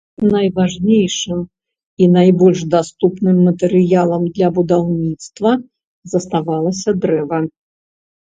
[0.33, 1.41] Найважнейшым
[2.05, 5.51] і найбольш даступным матэрыялам для будаўніцтва
[6.15, 7.37] заставалася дрэва.